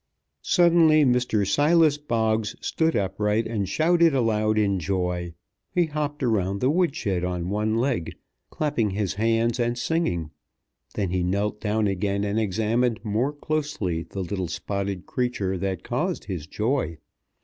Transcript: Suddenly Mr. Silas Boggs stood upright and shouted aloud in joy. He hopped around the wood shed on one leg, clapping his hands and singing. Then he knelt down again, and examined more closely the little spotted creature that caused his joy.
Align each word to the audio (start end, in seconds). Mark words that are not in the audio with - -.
Suddenly 0.41 1.05
Mr. 1.05 1.45
Silas 1.45 1.99
Boggs 1.99 2.55
stood 2.59 2.95
upright 2.95 3.45
and 3.45 3.69
shouted 3.69 4.15
aloud 4.15 4.57
in 4.57 4.79
joy. 4.79 5.35
He 5.69 5.85
hopped 5.85 6.23
around 6.23 6.59
the 6.59 6.71
wood 6.71 6.95
shed 6.95 7.23
on 7.23 7.49
one 7.51 7.75
leg, 7.77 8.15
clapping 8.49 8.89
his 8.89 9.13
hands 9.13 9.59
and 9.59 9.77
singing. 9.77 10.31
Then 10.95 11.11
he 11.11 11.21
knelt 11.21 11.61
down 11.61 11.85
again, 11.85 12.23
and 12.23 12.39
examined 12.39 13.05
more 13.05 13.31
closely 13.31 14.01
the 14.01 14.21
little 14.23 14.47
spotted 14.47 15.05
creature 15.05 15.55
that 15.59 15.83
caused 15.83 16.25
his 16.25 16.47
joy. 16.47 16.97